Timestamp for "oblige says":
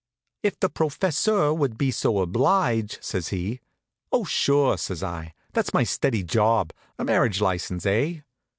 2.21-3.27